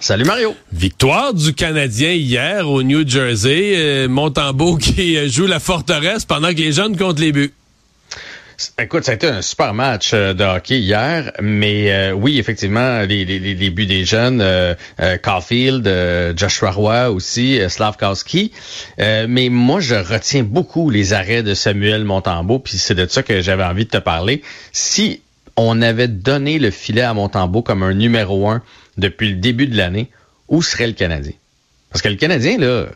Salut 0.00 0.24
Mario. 0.24 0.54
Victoire 0.72 1.32
du 1.32 1.54
Canadien 1.54 2.12
hier 2.12 2.68
au 2.68 2.82
New 2.82 3.08
Jersey. 3.08 3.74
Euh, 3.76 4.08
Montembeau 4.08 4.76
qui 4.78 5.16
euh, 5.16 5.28
joue 5.28 5.46
la 5.46 5.60
forteresse 5.60 6.24
pendant 6.24 6.50
que 6.50 6.58
les 6.58 6.72
jeunes 6.72 6.96
comptent 6.96 7.20
les 7.20 7.32
buts. 7.32 7.52
Écoute, 8.78 9.04
ça 9.04 9.12
a 9.12 9.14
été 9.14 9.26
un 9.26 9.42
super 9.42 9.74
match 9.74 10.12
euh, 10.14 10.32
de 10.32 10.44
hockey 10.44 10.78
hier, 10.78 11.32
mais 11.40 11.92
euh, 11.92 12.12
oui, 12.12 12.38
effectivement, 12.38 13.00
les, 13.00 13.24
les, 13.24 13.38
les, 13.38 13.70
buts 13.70 13.86
des 13.86 14.04
jeunes, 14.04 14.40
euh, 14.40 14.74
Caulfield, 15.22 15.88
Joshua 16.36 16.70
Roy 16.70 17.10
aussi, 17.10 17.60
Slavkowski. 17.68 18.52
mais 18.98 19.48
moi, 19.48 19.80
je 19.80 19.94
retiens 19.94 20.44
beaucoup 20.44 20.90
les 20.90 21.12
arrêts 21.12 21.42
de 21.42 21.54
Samuel 21.54 22.04
Montembeau, 22.04 22.58
puis 22.58 22.78
c'est 22.78 22.94
de 22.94 23.06
ça 23.08 23.22
que 23.22 23.40
j'avais 23.40 23.64
envie 23.64 23.84
de 23.84 23.90
te 23.90 23.98
parler. 23.98 24.42
Si 24.72 25.20
on 25.56 25.82
avait 25.82 26.08
donné 26.08 26.58
le 26.58 26.70
filet 26.70 27.02
à 27.02 27.14
Montembeau 27.14 27.62
comme 27.62 27.82
un 27.82 27.94
numéro 27.94 28.48
un 28.48 28.62
depuis 28.96 29.30
le 29.30 29.36
début 29.36 29.66
de 29.66 29.76
l'année, 29.76 30.10
où 30.48 30.62
serait 30.62 30.86
le 30.86 30.92
Canadien? 30.92 31.32
Parce 31.90 32.02
que 32.02 32.08
le 32.08 32.16
Canadien, 32.16 32.58
là, 32.58 32.86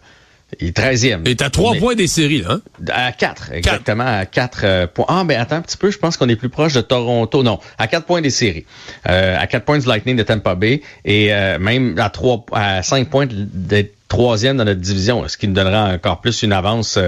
il 0.60 0.68
est 0.68 0.76
13e. 0.76 1.20
Il 1.24 1.30
est 1.30 1.42
à 1.42 1.50
trois 1.50 1.74
points 1.74 1.94
des 1.94 2.06
séries, 2.06 2.40
là. 2.40 2.52
Hein? 2.52 2.60
À 2.90 3.12
quatre, 3.12 3.52
exactement. 3.52 4.06
À 4.06 4.24
quatre 4.24 4.62
euh, 4.64 4.86
points. 4.86 5.04
Ah, 5.08 5.22
ben 5.24 5.38
attends 5.38 5.56
un 5.56 5.60
petit 5.60 5.76
peu, 5.76 5.90
je 5.90 5.98
pense 5.98 6.16
qu'on 6.16 6.28
est 6.28 6.36
plus 6.36 6.48
proche 6.48 6.72
de 6.72 6.80
Toronto. 6.80 7.42
Non, 7.42 7.60
à 7.76 7.86
quatre 7.86 8.06
points 8.06 8.22
des 8.22 8.30
séries. 8.30 8.64
Euh, 9.08 9.36
à 9.38 9.46
quatre 9.46 9.64
points 9.64 9.78
du 9.78 9.86
Lightning 9.86 10.16
de 10.16 10.22
Tampa 10.22 10.54
Bay 10.54 10.80
et 11.04 11.32
euh, 11.34 11.58
même 11.58 11.98
à 11.98 12.08
trois, 12.08 12.44
à 12.52 12.82
cinq 12.82 13.10
points 13.10 13.26
d'être 13.30 13.94
troisième 14.08 14.56
dans 14.56 14.64
notre 14.64 14.80
division, 14.80 15.28
ce 15.28 15.36
qui 15.36 15.46
nous 15.46 15.54
donnera 15.54 15.92
encore 15.92 16.22
plus 16.22 16.42
une 16.42 16.54
avance 16.54 16.98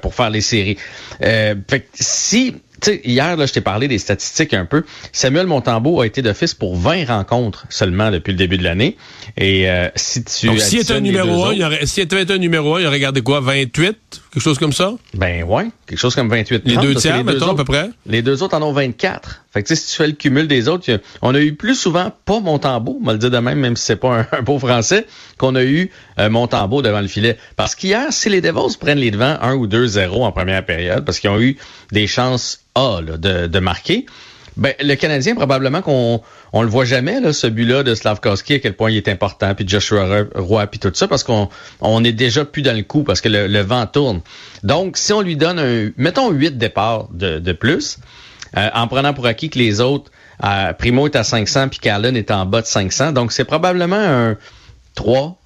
pour 0.00 0.14
faire 0.14 0.30
les 0.30 0.40
séries. 0.40 0.78
fait 1.20 1.58
que 1.66 1.88
si 1.94 2.54
sais, 2.82 3.00
hier, 3.04 3.36
là, 3.36 3.46
je 3.46 3.52
t'ai 3.52 3.60
parlé 3.60 3.88
des 3.88 3.98
statistiques 3.98 4.54
un 4.54 4.64
peu. 4.64 4.84
Samuel 5.12 5.46
Montembeau 5.46 6.00
a 6.00 6.06
été 6.06 6.22
d'office 6.22 6.54
pour 6.54 6.76
20 6.76 7.06
rencontres 7.06 7.66
seulement 7.68 8.10
depuis 8.10 8.32
le 8.32 8.38
début 8.38 8.58
de 8.58 8.64
l'année. 8.64 8.96
Et 9.36 9.70
euh, 9.70 9.88
si 9.96 10.24
tu 10.24 10.46
Donc, 10.46 10.60
s'il 10.60 10.80
était 10.80 10.92
un 10.92 11.00
numéro 11.00 11.46
1, 11.46 11.54
il 11.54 11.64
aurait, 11.64 11.86
s'il 11.86 12.02
était 12.02 12.30
un 12.30 12.38
numéro 12.38 12.76
1, 12.76 12.80
il 12.80 12.86
aurait 12.86 13.00
gardé 13.00 13.22
quoi, 13.22 13.40
28? 13.40 13.96
Quelque 14.32 14.42
chose 14.42 14.58
comme 14.58 14.72
ça? 14.72 14.92
Ben 15.14 15.44
ouais, 15.44 15.66
quelque 15.86 15.98
chose 15.98 16.14
comme 16.14 16.28
28. 16.28 16.62
Les 16.66 16.76
deux 16.76 16.94
tiers, 16.94 17.24
mettons, 17.24 17.52
à 17.52 17.56
peu 17.56 17.64
près? 17.64 17.90
Les 18.06 18.22
deux 18.22 18.42
autres 18.42 18.56
en 18.56 18.62
ont 18.62 18.72
24. 18.72 19.44
Fait 19.56 19.62
que 19.62 19.74
si 19.74 19.86
tu 19.86 19.96
fais 19.96 20.06
le 20.06 20.12
cumul 20.12 20.46
des 20.46 20.68
autres, 20.68 21.00
on 21.22 21.34
a 21.34 21.40
eu 21.40 21.54
plus 21.54 21.74
souvent 21.74 22.12
pas 22.26 22.40
Montembeau, 22.40 22.98
on 23.00 23.06
va 23.06 23.12
le 23.14 23.18
dire 23.18 23.30
de 23.30 23.38
même, 23.38 23.58
même 23.58 23.76
si 23.76 23.84
c'est 23.84 23.96
pas 23.96 24.26
un, 24.32 24.42
beau 24.42 24.58
français, 24.58 25.06
qu'on 25.38 25.54
a 25.54 25.64
eu 25.64 25.90
euh, 26.18 26.28
Montembeau 26.28 26.82
devant 26.82 27.00
le 27.00 27.08
filet. 27.08 27.38
Parce 27.56 27.74
qu'hier, 27.74 28.12
si 28.12 28.28
les 28.28 28.42
Devils 28.42 28.76
prennent 28.78 28.98
les 28.98 29.10
devants 29.10 29.38
1 29.40 29.54
ou 29.54 29.66
2-0 29.66 30.22
en 30.22 30.32
première 30.32 30.66
période, 30.66 31.06
parce 31.06 31.18
qu'ils 31.18 31.30
ont 31.30 31.40
eu 31.40 31.56
des 31.90 32.06
chances 32.06 32.66
A 32.76 33.00
de, 33.02 33.46
de 33.46 33.58
marquer, 33.58 34.06
ben, 34.56 34.72
le 34.80 34.94
Canadien, 34.94 35.34
probablement 35.34 35.82
qu'on 35.82 36.22
on 36.52 36.62
le 36.62 36.68
voit 36.68 36.86
jamais, 36.86 37.20
là, 37.20 37.34
ce 37.34 37.46
but-là 37.46 37.82
de 37.82 37.94
Slavkowski, 37.94 38.54
à 38.54 38.58
quel 38.58 38.74
point 38.74 38.90
il 38.90 38.96
est 38.96 39.08
important, 39.08 39.54
puis 39.54 39.68
Joshua 39.68 40.24
Roy, 40.34 40.66
puis 40.66 40.80
tout 40.80 40.90
ça, 40.94 41.06
parce 41.06 41.24
qu'on 41.24 41.50
on 41.82 42.04
est 42.04 42.12
déjà 42.12 42.44
plus 42.46 42.62
dans 42.62 42.74
le 42.74 42.82
coup, 42.82 43.02
parce 43.02 43.20
que 43.20 43.28
le, 43.28 43.60
vent 43.60 43.86
tourne. 43.86 44.22
Donc, 44.62 44.96
si 44.96 45.12
on 45.12 45.20
lui 45.20 45.36
donne 45.36 45.58
un, 45.58 45.90
mettons, 45.98 46.30
huit 46.30 46.56
départs 46.56 47.08
de, 47.12 47.38
de 47.38 47.52
plus, 47.52 47.98
euh, 48.56 48.70
en 48.72 48.88
prenant 48.88 49.12
pour 49.12 49.26
acquis 49.26 49.50
que 49.50 49.58
les 49.58 49.82
autres, 49.82 50.10
euh, 50.42 50.72
Primo 50.72 51.06
est 51.06 51.16
à 51.16 51.24
500, 51.24 51.68
puis 51.68 51.78
Carlin 51.78 52.14
est 52.14 52.30
en 52.30 52.46
bas 52.46 52.62
de 52.62 52.66
500, 52.66 53.12
donc 53.12 53.32
c'est 53.32 53.44
probablement 53.44 53.96
un 53.96 54.36
3, 54.94 55.38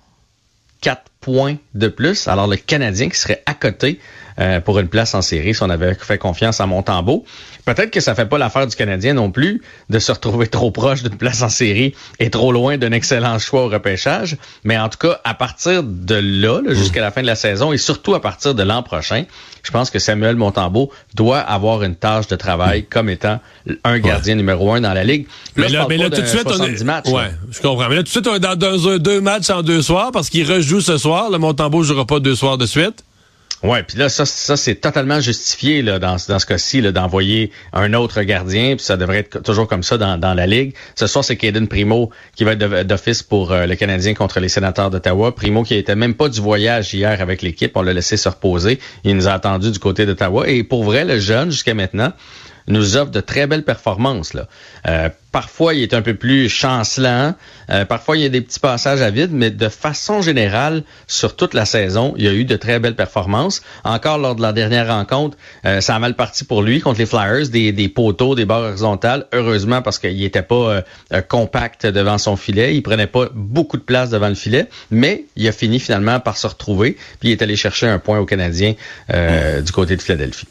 4 0.82 1.09
points 1.20 1.56
de 1.75 1.88
plus. 1.88 2.28
Alors, 2.28 2.47
le 2.47 2.56
Canadien 2.56 3.08
qui 3.08 3.19
serait 3.19 3.42
à 3.47 3.54
côté 3.54 4.00
euh, 4.41 4.60
pour 4.60 4.78
une 4.78 4.88
place 4.88 5.14
en 5.14 5.20
série 5.20 5.54
si 5.54 5.62
on 5.62 5.69
avait 5.69 5.94
fait 5.94 6.16
confiance 6.16 6.60
à 6.60 6.66
Montembeau. 6.66 7.25
Peut-être 7.66 7.91
que 7.91 8.00
ça 8.00 8.14
fait 8.14 8.25
pas 8.26 8.38
l'affaire 8.38 8.66
du 8.66 8.75
Canadien 8.75 9.12
non 9.12 9.31
plus 9.31 9.60
de 9.91 9.98
se 9.98 10.10
retrouver 10.12 10.47
trop 10.47 10.70
proche 10.70 11.03
d'une 11.03 11.16
place 11.16 11.42
en 11.42 11.50
série 11.50 11.94
et 12.20 12.31
trop 12.31 12.50
loin 12.50 12.78
d'un 12.78 12.92
excellent 12.92 13.38
choix 13.38 13.66
au 13.66 13.69
repêchage. 13.69 14.38
Mais 14.64 14.78
en 14.78 14.88
tout 14.88 14.98
cas, 14.98 15.20
à 15.25 15.34
partir 15.34 15.82
de 15.82 16.14
là, 16.14 16.60
jusqu'à 16.70 17.03
la 17.03 17.10
fin 17.10 17.20
de 17.20 17.26
la 17.26 17.34
saison 17.34 17.72
et 17.72 17.76
surtout 17.76 18.14
à 18.14 18.22
partir 18.22 18.54
de 18.54 18.62
l'an 18.62 18.82
prochain, 18.82 19.25
je 19.62 19.70
pense 19.70 19.91
que 19.91 19.98
Samuel 19.98 20.37
Montembeau 20.37 20.91
doit 21.14 21.41
avoir 21.41 21.82
une 21.82 21.94
tâche 21.94 22.26
de 22.28 22.37
travail 22.37 22.84
comme 22.84 23.10
étant 23.10 23.41
un 23.84 23.98
gardien 23.98 24.37
numéro 24.37 24.72
un 24.72 24.81
dans 24.81 24.94
la 24.94 25.04
ligue. 25.04 25.26
mais 25.54 25.69
là, 25.69 25.87
mais 25.87 25.98
là 25.98 26.08
tout 26.08 26.22
de 26.22 26.26
suite, 26.26 26.47
on 26.47 26.64
est... 26.64 26.82
matchs, 26.82 27.08
ouais, 27.08 27.31
je 27.50 27.60
comprends. 27.60 27.88
Mais 27.91 27.97
là, 27.97 28.02
tout 28.02 28.04
de 28.04 28.08
suite, 28.08 28.26
on 28.26 28.37
est 28.37 28.41
dans 28.41 28.56
deux, 28.56 28.98
deux 28.98 29.20
matchs 29.20 29.50
en 29.50 29.62
deux 29.62 29.82
soirs 29.82 30.12
parce 30.12 30.31
qu'il 30.31 30.50
rejoue 30.50 30.81
ce 30.81 30.97
soir. 30.97 31.09
Le 31.10 31.38
Montembeau 31.38 31.82
jouera 31.82 32.06
pas 32.06 32.21
deux 32.21 32.37
soirs 32.37 32.56
de 32.56 32.66
suite? 32.66 33.04
Ouais, 33.62 33.82
puis 33.82 33.98
là 33.98 34.09
ça, 34.09 34.25
c'est 34.25 34.76
totalement 34.76 35.21
justifié 35.21 35.82
là, 35.82 35.98
dans, 35.98 36.16
ce 36.16 36.47
cas-ci 36.47 36.81
d'envoyer 36.81 37.50
un 37.75 37.93
autre 37.93 38.22
gardien, 38.22 38.76
puis 38.76 38.84
ça 38.84 38.97
devrait 38.97 39.19
être 39.19 39.43
toujours 39.43 39.69
comme 39.69 39.82
ça 39.82 39.99
dans, 39.99 40.16
dans 40.16 40.32
la 40.32 40.47
ligue. 40.47 40.72
Ce 40.94 41.06
soir 41.06 41.22
c'est 41.22 41.37
Caden 41.37 41.69
Primo 41.69 42.09
qui 42.37 42.44
va 42.44 42.53
être 42.53 42.87
d'office 42.87 43.22
pour 43.22 43.53
euh, 43.53 43.66
le 43.66 43.75
Canadien 43.75 44.15
contre 44.15 44.41
les 44.41 44.49
Sénateurs 44.49 44.88
d'Ottawa. 44.88 45.34
Primo 45.34 45.62
qui 45.62 45.75
était 45.75 45.94
même 45.94 46.15
pas 46.15 46.31
du 46.31 46.41
voyage 46.41 46.94
hier 46.94 47.20
avec 47.20 47.43
l'équipe, 47.43 47.76
on 47.76 47.82
l'a 47.82 47.93
laissé 47.93 48.16
se 48.16 48.31
reposer. 48.31 48.78
Il 49.04 49.15
nous 49.15 49.28
a 49.28 49.32
attendu 49.32 49.70
du 49.70 49.78
côté 49.78 50.06
d'Ottawa 50.06 50.49
et 50.49 50.65
pour 50.65 50.84
vrai 50.84 51.04
le 51.04 51.19
jeune 51.19 51.50
jusqu'à 51.50 51.75
maintenant 51.75 52.15
nous 52.70 52.97
offre 52.97 53.10
de 53.10 53.20
très 53.20 53.47
belles 53.47 53.64
performances. 53.64 54.32
Euh, 54.86 55.08
parfois, 55.32 55.75
il 55.75 55.82
est 55.82 55.94
un 55.94 56.03
peu 56.03 56.14
plus 56.14 56.48
chancelant. 56.48 57.34
Euh, 57.70 57.84
parfois, 57.84 58.16
il 58.16 58.22
y 58.22 58.26
a 58.26 58.28
des 58.28 58.41
petits 58.41 58.60
passages 58.60 59.03
à 59.03 59.10
vide, 59.10 59.31
mais 59.32 59.50
de 59.50 59.69
façon 59.69 60.22
générale, 60.22 60.82
sur 61.06 61.36
toute 61.36 61.54
la 61.54 61.64
saison, 61.64 62.14
il 62.16 62.25
y 62.25 62.28
a 62.28 62.32
eu 62.32 62.44
de 62.44 62.56
très 62.56 62.78
belles 62.78 62.97
performances. 62.97 63.62
Encore 63.84 64.19
lors 64.19 64.34
de 64.34 64.42
la 64.42 64.53
dernière 64.53 64.88
rencontre, 64.88 65.36
euh, 65.64 65.81
ça 65.81 65.97
a 65.97 65.98
mal 65.98 66.14
parti 66.14 66.44
pour 66.44 66.62
lui 66.62 66.81
contre 66.81 66.98
les 66.98 67.06
Flyers, 67.06 67.48
des, 67.48 67.72
des 67.72 67.88
poteaux, 67.88 68.34
des 68.34 68.44
barres 68.44 68.62
horizontales. 68.62 69.26
Heureusement, 69.32 69.82
parce 69.82 69.98
qu'il 69.98 70.19
n'était 70.19 70.42
pas 70.42 70.82
compact 71.28 71.87
devant 71.87 72.19
son 72.19 72.37
filet. 72.37 72.75
Il 72.76 72.82
prenait 72.82 73.06
pas 73.06 73.28
beaucoup 73.34 73.76
de 73.76 73.82
place 73.82 74.10
devant 74.10 74.28
le 74.28 74.34
filet, 74.34 74.66
mais 74.91 75.25
il 75.37 75.47
a 75.48 75.52
fini 75.52 75.78
finalement 75.81 76.20
par 76.20 76.37
se 76.37 76.47
retrouver. 76.47 76.97
Puis 77.20 77.31
il 77.31 77.32
est 77.32 77.42
allé 77.42 77.56
chercher 77.56 77.87
un 77.87 77.98
point 77.98 78.19
au 78.19 78.26
Canadien 78.26 78.75
du 79.08 79.72
côté 79.72 79.97
de 79.97 80.02
Philadelphie 80.02 80.47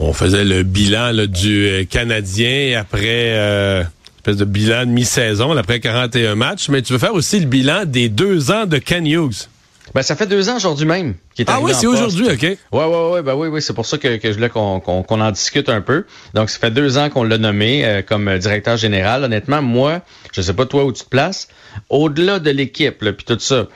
on 0.00 0.12
faisait 0.12 0.44
le 0.44 0.62
bilan 0.62 1.12
du 1.26 1.68
euh, 1.68 1.84
Canadien 1.84 2.78
après 2.80 3.34
euh, 3.34 3.84
espèce 4.16 4.36
de 4.36 4.44
bilan 4.44 4.86
de 4.86 4.90
mi-saison, 4.90 5.56
après 5.56 5.80
41 5.80 6.34
matchs, 6.34 6.68
mais 6.68 6.82
tu 6.82 6.92
veux 6.92 6.98
faire 6.98 7.14
aussi 7.14 7.38
le 7.40 7.46
bilan 7.46 7.84
des 7.84 8.08
deux 8.08 8.50
ans 8.50 8.66
de 8.66 8.78
Ken 8.78 9.06
Hughes. 9.06 9.48
Ben, 9.94 10.02
ça 10.02 10.14
fait 10.14 10.26
deux 10.26 10.48
ans 10.48 10.56
aujourd'hui 10.56 10.86
même 10.86 11.14
qu'il 11.34 11.44
est 11.44 11.50
Ah 11.50 11.58
oui, 11.60 11.72
c'est 11.74 11.86
aujourd'hui, 11.86 12.28
OK. 12.30 12.42
Ouais, 12.42 12.58
ouais, 12.72 13.10
ouais, 13.10 13.22
ben 13.22 13.34
oui, 13.34 13.48
oui, 13.48 13.60
c'est 13.60 13.72
pour 13.72 13.86
ça 13.86 13.98
que, 13.98 14.16
que 14.18 14.28
je 14.28 14.34
voulais 14.34 14.48
qu'on 14.48 15.04
en 15.08 15.30
discute 15.32 15.68
un 15.68 15.80
peu. 15.80 16.04
Donc, 16.32 16.48
ça 16.48 16.60
fait 16.60 16.70
deux 16.70 16.96
ans 16.96 17.10
qu'on 17.10 17.24
l'a 17.24 17.38
nommé 17.38 17.84
euh, 17.84 18.00
comme 18.02 18.38
directeur 18.38 18.76
général. 18.76 19.24
Honnêtement, 19.24 19.62
moi, 19.62 20.00
je 20.32 20.42
sais 20.42 20.54
pas 20.54 20.64
toi 20.64 20.84
où 20.84 20.92
tu 20.92 21.02
te 21.02 21.08
places, 21.08 21.48
au-delà 21.88 22.38
de 22.38 22.50
l'équipe, 22.50 22.98
puis 22.98 23.24
tout 23.26 23.38
ça, 23.40 23.66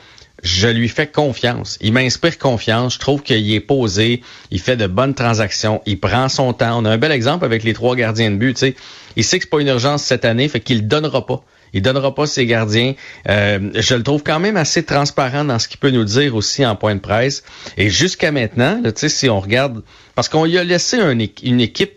je 0.44 0.68
lui 0.68 0.88
fais 0.88 1.06
confiance. 1.06 1.78
Il 1.80 1.94
m'inspire 1.94 2.38
confiance. 2.38 2.94
Je 2.94 2.98
trouve 2.98 3.22
qu'il 3.22 3.50
est 3.50 3.60
posé. 3.60 4.22
Il 4.50 4.60
fait 4.60 4.76
de 4.76 4.86
bonnes 4.86 5.14
transactions. 5.14 5.82
Il 5.86 5.98
prend 5.98 6.28
son 6.28 6.52
temps. 6.52 6.78
On 6.80 6.84
a 6.84 6.90
un 6.90 6.98
bel 6.98 7.12
exemple 7.12 7.46
avec 7.46 7.64
les 7.64 7.72
trois 7.72 7.96
gardiens 7.96 8.30
de 8.30 8.36
but. 8.36 8.62
Il 9.16 9.24
sait 9.24 9.38
que 9.38 9.44
c'est 9.44 9.50
pas 9.50 9.60
une 9.60 9.68
urgence 9.68 10.02
cette 10.02 10.26
année, 10.26 10.46
fait 10.48 10.60
qu'il 10.60 10.86
donnera 10.86 11.24
pas. 11.24 11.42
Il 11.72 11.80
donnera 11.80 12.14
pas 12.14 12.26
ses 12.26 12.44
gardiens. 12.44 12.94
Euh, 13.28 13.70
je 13.74 13.94
le 13.94 14.02
trouve 14.02 14.22
quand 14.22 14.38
même 14.38 14.58
assez 14.58 14.84
transparent 14.84 15.46
dans 15.46 15.58
ce 15.58 15.66
qu'il 15.66 15.78
peut 15.78 15.90
nous 15.90 16.04
dire 16.04 16.36
aussi 16.36 16.64
en 16.64 16.76
point 16.76 16.94
de 16.94 17.00
presse. 17.00 17.42
Et 17.78 17.88
jusqu'à 17.88 18.30
maintenant, 18.30 18.80
là, 18.84 18.90
si 18.94 19.30
on 19.30 19.40
regarde, 19.40 19.82
parce 20.14 20.28
qu'on 20.28 20.44
lui 20.44 20.58
a 20.58 20.62
laissé 20.62 20.98
une 20.98 21.60
équipe 21.60 21.94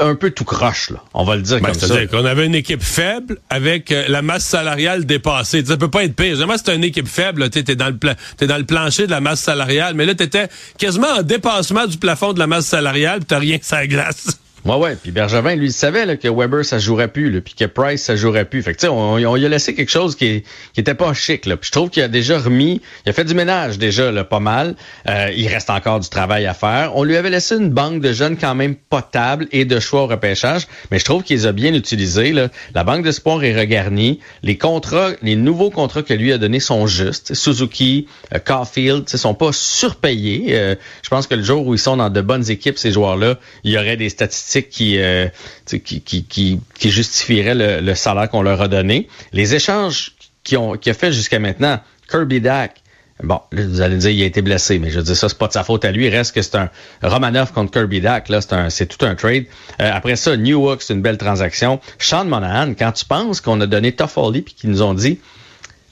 un 0.00 0.14
peu 0.16 0.30
tout 0.30 0.44
croche, 0.44 0.90
là. 0.90 1.02
On 1.14 1.24
va 1.24 1.36
le 1.36 1.42
dire 1.42 1.60
ben, 1.60 1.66
comme 1.66 1.74
ça. 1.74 1.86
C'est-à-dire 1.86 2.10
qu'on 2.10 2.24
avait 2.24 2.46
une 2.46 2.54
équipe 2.54 2.82
faible 2.82 3.38
avec 3.48 3.92
euh, 3.92 4.06
la 4.08 4.22
masse 4.22 4.44
salariale 4.44 5.06
dépassée. 5.06 5.64
Ça 5.64 5.76
peut 5.76 5.90
pas 5.90 6.04
être 6.04 6.16
pire. 6.16 6.36
Jamais 6.36 6.54
c'est 6.58 6.74
une 6.74 6.84
équipe 6.84 7.06
faible. 7.08 7.48
Tu 7.50 7.60
es 7.60 7.76
dans 7.76 7.88
le 7.88 7.98
es 8.40 8.46
dans 8.46 8.56
le 8.56 8.64
plancher 8.64 9.06
de 9.06 9.12
la 9.12 9.20
masse 9.20 9.40
salariale, 9.40 9.94
mais 9.94 10.04
là 10.04 10.14
tu 10.14 10.24
étais 10.24 10.48
quasiment 10.78 11.08
en 11.18 11.22
dépassement 11.22 11.86
du 11.86 11.96
plafond 11.96 12.32
de 12.32 12.38
la 12.38 12.46
masse 12.46 12.66
salariale, 12.66 13.20
tu 13.20 13.26
t'as 13.26 13.38
rien 13.38 13.58
que 13.58 13.66
ça 13.66 13.86
glace. 13.86 14.38
Ouais, 14.68 14.76
ouais. 14.76 14.96
Puis 15.02 15.12
Bergevin, 15.12 15.54
lui, 15.54 15.68
il 15.68 15.72
savait 15.72 16.04
là, 16.04 16.18
que 16.18 16.28
Weber, 16.28 16.62
ça 16.62 16.78
jouerait 16.78 17.08
plus, 17.08 17.30
là, 17.30 17.40
puis 17.40 17.54
que 17.54 17.64
Price, 17.64 18.02
ça 18.02 18.16
jouerait 18.16 18.44
plus. 18.44 18.62
Fait 18.62 18.74
que, 18.74 18.80
tu 18.80 18.82
sais, 18.82 18.92
on, 18.92 19.14
on, 19.14 19.34
lui 19.34 19.46
a 19.46 19.48
laissé 19.48 19.74
quelque 19.74 19.90
chose 19.90 20.14
qui, 20.14 20.42
qui 20.74 20.80
était 20.80 20.94
pas 20.94 21.14
chic. 21.14 21.46
Là. 21.46 21.56
Puis 21.56 21.68
je 21.68 21.72
trouve 21.72 21.88
qu'il 21.88 22.02
a 22.02 22.08
déjà 22.08 22.38
remis, 22.38 22.82
il 23.06 23.08
a 23.08 23.14
fait 23.14 23.24
du 23.24 23.32
ménage 23.32 23.78
déjà, 23.78 24.12
là, 24.12 24.24
pas 24.24 24.40
mal. 24.40 24.74
Euh, 25.08 25.30
il 25.34 25.48
reste 25.48 25.70
encore 25.70 26.00
du 26.00 26.10
travail 26.10 26.44
à 26.44 26.52
faire. 26.52 26.92
On 26.96 27.02
lui 27.02 27.16
avait 27.16 27.30
laissé 27.30 27.56
une 27.56 27.70
banque 27.70 28.02
de 28.02 28.12
jeunes 28.12 28.36
quand 28.36 28.54
même 28.54 28.74
potable 28.74 29.48
et 29.52 29.64
de 29.64 29.80
choix 29.80 30.02
au 30.02 30.06
repêchage, 30.06 30.66
mais 30.90 30.98
je 30.98 31.04
trouve 31.06 31.22
qu'il 31.22 31.36
les 31.36 31.46
a 31.46 31.52
bien 31.52 31.72
utilisés. 31.72 32.32
Là. 32.32 32.48
La 32.74 32.84
banque 32.84 33.06
de 33.06 33.10
sport 33.10 33.42
est 33.44 33.58
regarnie. 33.58 34.20
Les 34.42 34.58
contrats, 34.58 35.12
les 35.22 35.36
nouveaux 35.36 35.70
contrats 35.70 36.02
que 36.02 36.12
lui 36.12 36.30
a 36.30 36.36
donnés 36.36 36.60
sont 36.60 36.86
justes. 36.86 37.32
Suzuki, 37.32 38.06
euh, 38.34 38.38
Caulfield, 38.38 39.08
sont 39.08 39.34
pas 39.34 39.52
surpayés. 39.52 40.48
Euh, 40.50 40.74
je 41.02 41.08
pense 41.08 41.26
que 41.26 41.34
le 41.34 41.42
jour 41.42 41.66
où 41.66 41.74
ils 41.74 41.78
sont 41.78 41.96
dans 41.96 42.10
de 42.10 42.20
bonnes 42.20 42.50
équipes, 42.50 42.78
ces 42.78 42.92
joueurs-là, 42.92 43.38
il 43.64 43.72
y 43.72 43.78
aurait 43.78 43.96
des 43.96 44.10
statistiques 44.10 44.57
qui, 44.62 44.98
euh, 44.98 45.28
qui, 45.66 45.80
qui, 45.80 46.24
qui, 46.24 46.60
qui, 46.74 46.90
justifieraient 46.90 47.80
le, 47.80 47.94
salaire 47.94 48.28
qu'on 48.28 48.42
leur 48.42 48.60
a 48.60 48.68
donné. 48.68 49.08
Les 49.32 49.54
échanges 49.54 50.12
qu'ils 50.44 50.58
ont 50.58 50.76
qui 50.76 50.90
a 50.90 50.94
fait 50.94 51.12
jusqu'à 51.12 51.38
maintenant, 51.38 51.80
Kirby 52.10 52.40
Dack, 52.40 52.82
Bon, 53.22 53.40
vous 53.50 53.80
allez 53.80 53.96
dire 53.96 54.10
il 54.10 54.22
a 54.22 54.26
été 54.26 54.42
blessé, 54.42 54.78
mais 54.78 54.90
je 54.90 55.00
dis 55.00 55.16
ça, 55.16 55.28
c'est 55.28 55.36
pas 55.36 55.48
de 55.48 55.52
sa 55.52 55.64
faute 55.64 55.84
à 55.84 55.90
lui. 55.90 56.06
Il 56.06 56.14
reste 56.14 56.32
que 56.32 56.40
c'est 56.40 56.54
un 56.54 56.70
Romanov 57.02 57.52
contre 57.52 57.72
Kirby 57.72 58.00
Dack, 58.00 58.28
là, 58.28 58.40
c'est 58.40 58.52
un, 58.52 58.70
c'est 58.70 58.86
tout 58.86 59.04
un 59.04 59.16
trade. 59.16 59.46
Euh, 59.80 59.90
après 59.92 60.14
ça, 60.14 60.36
New 60.36 60.62
York, 60.62 60.82
c'est 60.82 60.94
une 60.94 61.02
belle 61.02 61.18
transaction. 61.18 61.80
Sean 61.98 62.26
Monahan, 62.26 62.74
quand 62.78 62.92
tu 62.92 63.04
penses 63.04 63.40
qu'on 63.40 63.60
a 63.60 63.66
donné 63.66 63.90
Toffoli 63.90 64.42
puis 64.42 64.54
qu'ils 64.54 64.70
nous 64.70 64.82
ont 64.82 64.94
dit 64.94 65.18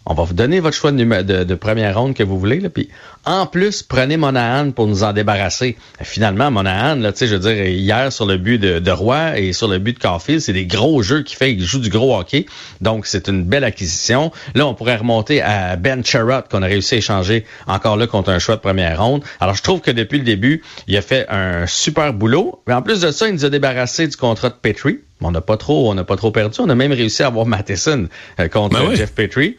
on 0.07 0.15
va 0.15 0.23
vous 0.23 0.35
donner 0.35 0.61
votre 0.61 0.77
choix 0.77 0.93
de, 0.93 1.05
de, 1.05 1.45
de 1.45 1.55
première 1.57 1.99
ronde 1.99 2.15
que 2.15 2.23
vous 2.23 2.39
voulez. 2.39 2.61
Là, 2.61 2.71
puis 2.71 2.89
en 3.25 3.47
plus, 3.47 3.83
prenez 3.83 4.17
Monahan 4.17 4.71
pour 4.71 4.87
nous 4.87 5.03
en 5.03 5.13
débarrasser. 5.13 5.77
Finalement, 6.01 6.53
Monahan, 6.53 6.95
là, 6.95 7.11
je 7.21 7.27
veux 7.27 7.41
dire, 7.41 7.65
hier 7.67 8.13
sur 8.13 8.25
le 8.25 8.37
but 8.37 8.59
de, 8.59 8.79
de 8.79 8.91
Roy 8.93 9.39
et 9.41 9.53
sur 9.53 9.67
le 9.67 9.79
but 9.79 9.95
de 9.95 9.99
Caulfield, 9.99 10.41
c'est 10.41 10.53
des 10.53 10.65
gros 10.65 11.03
jeux 11.03 11.25
qu'il 11.25 11.37
fait. 11.37 11.53
Il 11.53 11.65
joue 11.65 11.81
du 11.81 11.91
gros 11.91 12.17
hockey. 12.17 12.47
Donc, 12.81 13.07
c'est 13.07 13.27
une 13.27 13.43
belle 13.43 13.65
acquisition. 13.65 14.31
Là, 14.55 14.69
on 14.69 14.75
pourrait 14.75 14.97
remonter 14.97 15.43
à 15.43 15.75
Ben 15.75 16.05
Sherrod 16.05 16.45
qu'on 16.49 16.63
a 16.63 16.67
réussi 16.67 16.95
à 16.95 16.99
échanger 16.99 17.45
encore 17.67 17.97
là 17.97 18.07
contre 18.07 18.31
un 18.31 18.39
choix 18.39 18.55
de 18.55 18.61
première 18.61 19.03
ronde. 19.03 19.25
Alors, 19.41 19.57
je 19.57 19.63
trouve 19.63 19.81
que 19.81 19.91
depuis 19.91 20.19
le 20.19 20.25
début, 20.25 20.63
il 20.87 20.97
a 20.97 21.03
fait 21.03 21.27
un 21.29 21.67
super 21.67 22.13
boulot. 22.13 22.63
Mais 22.69 22.75
en 22.75 22.83
plus 22.83 23.01
de 23.01 23.11
ça, 23.11 23.27
il 23.27 23.35
nous 23.35 23.45
a 23.45 23.51
débarrassé 23.51 24.07
du 24.07 24.17
contrat 24.17 24.51
de 24.51 24.55
Petrie. 24.63 25.01
On 25.21 25.33
n'a 25.33 25.41
pas 25.41 25.57
trop, 25.57 25.91
on 25.91 25.95
n'a 25.95 26.05
pas 26.05 26.17
trop 26.17 26.31
perdu. 26.31 26.61
On 26.61 26.69
a 26.69 26.75
même 26.77 26.93
réussi 26.93 27.25
à 27.25 27.27
avoir 27.27 27.47
Matheson 27.47 28.07
euh, 28.39 28.49
contre 28.49 28.79
ben 28.81 28.95
Jeff 28.95 29.13
Petrie. 29.13 29.57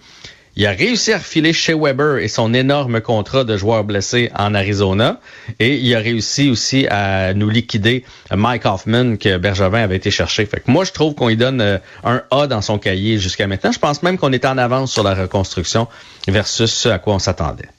Il 0.59 0.65
a 0.65 0.71
réussi 0.71 1.13
à 1.13 1.19
refiler 1.19 1.53
chez 1.53 1.75
Weber 1.75 2.17
et 2.17 2.27
son 2.27 2.51
énorme 2.51 2.99
contrat 2.99 3.43
de 3.43 3.55
joueur 3.57 3.83
blessé 3.83 4.31
en 4.35 4.55
Arizona. 4.55 5.19
Et 5.59 5.75
il 5.77 5.93
a 5.93 5.99
réussi 5.99 6.49
aussi 6.49 6.87
à 6.87 7.35
nous 7.35 7.47
liquider 7.47 8.03
Mike 8.35 8.65
Hoffman 8.65 9.17
que 9.17 9.37
Bergevin 9.37 9.83
avait 9.83 9.97
été 9.97 10.09
chercher. 10.09 10.47
Fait 10.47 10.59
que 10.61 10.71
moi, 10.71 10.83
je 10.83 10.93
trouve 10.93 11.13
qu'on 11.13 11.27
lui 11.27 11.37
donne 11.37 11.61
euh, 11.61 11.77
un 12.03 12.23
A 12.31 12.47
dans 12.47 12.63
son 12.63 12.79
cahier 12.79 13.19
jusqu'à 13.19 13.45
maintenant. 13.45 13.71
Je 13.71 13.77
pense 13.77 14.01
même 14.01 14.17
qu'on 14.17 14.31
est 14.31 14.45
en 14.45 14.57
avance 14.57 14.91
sur 14.91 15.03
la 15.03 15.13
reconstruction 15.13 15.87
versus 16.27 16.73
ce 16.73 16.89
à 16.89 16.97
quoi 16.97 17.13
on 17.13 17.19
s'attendait. 17.19 17.69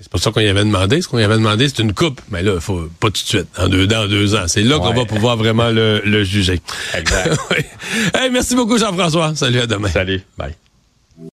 C'est 0.00 0.10
pas 0.10 0.16
ça 0.16 0.30
qu'on 0.30 0.40
y 0.40 0.48
avait 0.48 0.64
demandé. 0.64 1.02
Ce 1.02 1.08
qu'on 1.08 1.18
y 1.18 1.24
avait 1.24 1.34
demandé, 1.34 1.68
c'est 1.68 1.82
une 1.82 1.92
coupe. 1.92 2.22
Mais 2.30 2.42
là, 2.42 2.52
il 2.54 2.60
faut 2.62 2.88
pas 3.00 3.08
tout 3.08 3.12
de 3.12 3.18
suite. 3.18 3.48
En 3.58 3.68
deux, 3.68 3.86
dans 3.86 4.08
deux 4.08 4.34
ans. 4.34 4.44
C'est 4.46 4.62
là 4.62 4.78
qu'on 4.78 4.94
va 4.94 5.04
pouvoir 5.04 5.36
vraiment 5.36 5.68
le, 5.68 6.00
le 6.02 6.24
juger. 6.24 6.62
Exact. 6.94 7.38
hey, 8.14 8.30
merci 8.30 8.54
beaucoup, 8.56 8.78
Jean-François. 8.78 9.34
Salut, 9.36 9.60
à 9.60 9.66
demain. 9.66 9.88
Salut. 9.88 10.22
Bye. 10.38 10.54